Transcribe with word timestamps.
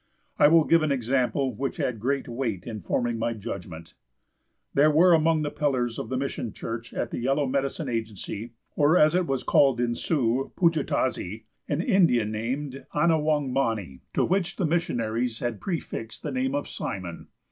I 0.39 0.47
will 0.47 0.63
give 0.63 0.81
an 0.81 0.91
example 0.91 1.53
which 1.53 1.77
had 1.77 1.99
great 1.99 2.27
weight 2.27 2.65
in 2.65 2.81
forming 2.81 3.19
my 3.19 3.33
judgment. 3.33 3.93
There 4.73 4.89
were 4.89 5.13
among 5.13 5.43
the 5.43 5.51
pillars 5.51 5.99
of 5.99 6.09
the 6.09 6.17
mission 6.17 6.53
church 6.53 6.91
at 6.91 7.11
the 7.11 7.19
Yellow 7.19 7.45
Medicine 7.45 7.87
Agency 7.87 8.53
(or 8.75 8.97
as 8.97 9.13
it 9.13 9.27
was 9.27 9.43
called 9.43 9.79
in 9.79 9.93
Sioux, 9.93 10.51
Pajutazee) 10.55 11.43
an 11.69 11.81
Indian 11.81 12.31
named 12.31 12.83
Ana 12.95 13.19
wang 13.19 13.53
mani, 13.53 14.01
to 14.15 14.25
which 14.25 14.55
the 14.55 14.65
missionaries 14.65 15.37
had 15.37 15.61
prefixed 15.61 16.23
the 16.23 16.31
name 16.31 16.55
of 16.55 16.67
Simon. 16.67 17.27